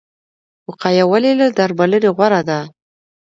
[0.67, 2.59] وقایه ولې له درملنې غوره ده؟